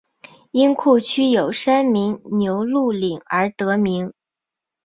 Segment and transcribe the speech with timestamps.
[0.49, 4.11] 因库区有山名牛路岭而得名。